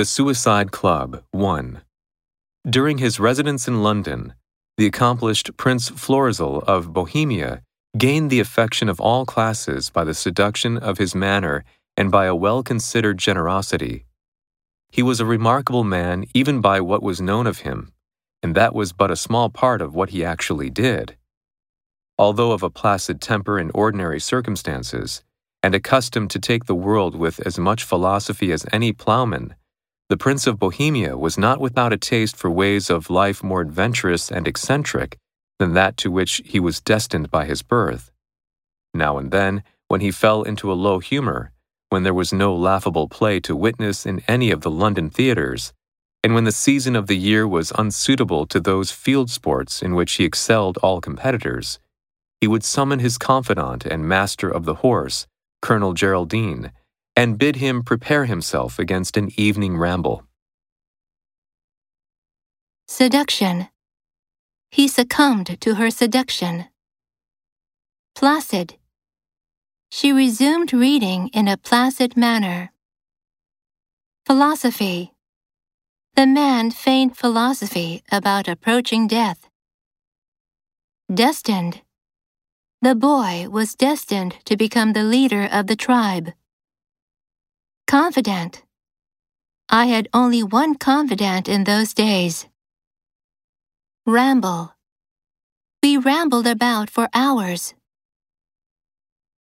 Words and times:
The 0.00 0.06
Suicide 0.06 0.72
Club 0.72 1.24
1. 1.32 1.82
During 2.66 2.96
his 2.96 3.20
residence 3.20 3.68
in 3.68 3.82
London, 3.82 4.32
the 4.78 4.86
accomplished 4.86 5.54
Prince 5.58 5.90
Florizel 5.90 6.60
of 6.66 6.94
Bohemia 6.94 7.60
gained 7.98 8.30
the 8.30 8.40
affection 8.40 8.88
of 8.88 8.98
all 8.98 9.26
classes 9.26 9.90
by 9.90 10.04
the 10.04 10.14
seduction 10.14 10.78
of 10.78 10.96
his 10.96 11.14
manner 11.14 11.64
and 11.98 12.10
by 12.10 12.24
a 12.24 12.34
well 12.34 12.62
considered 12.62 13.18
generosity. 13.18 14.06
He 14.88 15.02
was 15.02 15.20
a 15.20 15.26
remarkable 15.26 15.84
man 15.84 16.24
even 16.32 16.62
by 16.62 16.80
what 16.80 17.02
was 17.02 17.20
known 17.20 17.46
of 17.46 17.58
him, 17.58 17.92
and 18.42 18.54
that 18.54 18.74
was 18.74 18.94
but 18.94 19.10
a 19.10 19.16
small 19.16 19.50
part 19.50 19.82
of 19.82 19.94
what 19.94 20.08
he 20.08 20.24
actually 20.24 20.70
did. 20.70 21.18
Although 22.16 22.52
of 22.52 22.62
a 22.62 22.70
placid 22.70 23.20
temper 23.20 23.58
in 23.58 23.70
ordinary 23.74 24.18
circumstances, 24.18 25.22
and 25.62 25.74
accustomed 25.74 26.30
to 26.30 26.38
take 26.38 26.64
the 26.64 26.74
world 26.74 27.14
with 27.14 27.38
as 27.46 27.58
much 27.58 27.84
philosophy 27.84 28.50
as 28.50 28.64
any 28.72 28.94
plowman, 28.94 29.54
the 30.10 30.16
Prince 30.16 30.48
of 30.48 30.58
Bohemia 30.58 31.16
was 31.16 31.38
not 31.38 31.60
without 31.60 31.92
a 31.92 31.96
taste 31.96 32.36
for 32.36 32.50
ways 32.50 32.90
of 32.90 33.10
life 33.10 33.44
more 33.44 33.60
adventurous 33.60 34.28
and 34.28 34.48
eccentric 34.48 35.16
than 35.60 35.74
that 35.74 35.96
to 35.98 36.10
which 36.10 36.42
he 36.44 36.58
was 36.58 36.80
destined 36.80 37.30
by 37.30 37.44
his 37.44 37.62
birth. 37.62 38.10
Now 38.92 39.18
and 39.18 39.30
then, 39.30 39.62
when 39.86 40.00
he 40.00 40.10
fell 40.10 40.42
into 40.42 40.72
a 40.72 40.74
low 40.74 40.98
humor, 40.98 41.52
when 41.90 42.02
there 42.02 42.12
was 42.12 42.32
no 42.32 42.52
laughable 42.52 43.06
play 43.06 43.38
to 43.38 43.54
witness 43.54 44.04
in 44.04 44.20
any 44.26 44.50
of 44.50 44.62
the 44.62 44.70
London 44.70 45.10
theatres, 45.10 45.72
and 46.24 46.34
when 46.34 46.42
the 46.42 46.50
season 46.50 46.96
of 46.96 47.06
the 47.06 47.16
year 47.16 47.46
was 47.46 47.72
unsuitable 47.78 48.46
to 48.46 48.58
those 48.58 48.90
field 48.90 49.30
sports 49.30 49.80
in 49.80 49.94
which 49.94 50.14
he 50.14 50.24
excelled 50.24 50.76
all 50.78 51.00
competitors, 51.00 51.78
he 52.40 52.48
would 52.48 52.64
summon 52.64 52.98
his 52.98 53.16
confidant 53.16 53.86
and 53.86 54.08
master 54.08 54.50
of 54.50 54.64
the 54.64 54.82
horse, 54.86 55.28
Colonel 55.62 55.92
Geraldine, 55.92 56.72
and 57.16 57.38
bid 57.38 57.56
him 57.56 57.82
prepare 57.82 58.24
himself 58.24 58.78
against 58.78 59.16
an 59.16 59.30
evening 59.36 59.76
ramble. 59.76 60.24
Seduction. 62.86 63.68
He 64.70 64.88
succumbed 64.88 65.60
to 65.60 65.74
her 65.74 65.90
seduction. 65.90 66.66
Placid. 68.14 68.76
She 69.90 70.12
resumed 70.12 70.72
reading 70.72 71.28
in 71.28 71.48
a 71.48 71.56
placid 71.56 72.16
manner. 72.16 72.72
Philosophy. 74.26 75.12
The 76.14 76.26
man 76.26 76.70
feigned 76.70 77.16
philosophy 77.16 78.02
about 78.12 78.48
approaching 78.48 79.06
death. 79.06 79.48
Destined. 81.12 81.82
The 82.82 82.94
boy 82.94 83.48
was 83.48 83.74
destined 83.74 84.36
to 84.44 84.56
become 84.56 84.92
the 84.92 85.04
leader 85.04 85.48
of 85.50 85.66
the 85.66 85.76
tribe. 85.76 86.32
Confidant. 87.90 88.62
I 89.68 89.86
had 89.86 90.06
only 90.14 90.44
one 90.44 90.76
confidant 90.76 91.48
in 91.48 91.64
those 91.64 91.92
days. 91.92 92.46
Ramble. 94.06 94.76
We 95.82 95.96
rambled 95.96 96.46
about 96.46 96.88
for 96.88 97.08
hours. 97.12 97.74